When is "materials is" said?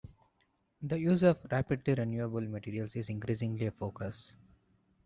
2.41-3.09